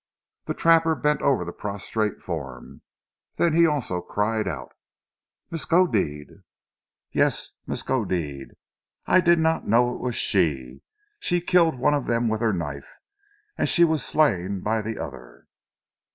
[0.45, 2.81] The trapper bent over the prostrate form,
[3.35, 4.71] then he also cried out.
[5.51, 6.41] "Miskodeed!"
[7.11, 7.51] "Yes!
[7.67, 8.55] Miskodeed.
[9.05, 10.81] I did not know it was she!
[11.19, 12.95] She killed one of them with her knife,
[13.59, 15.45] and she was slain by the other."